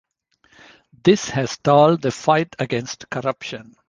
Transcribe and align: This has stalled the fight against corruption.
This 1.03 1.29
has 1.29 1.51
stalled 1.51 2.01
the 2.01 2.09
fight 2.09 2.55
against 2.57 3.07
corruption. 3.11 3.75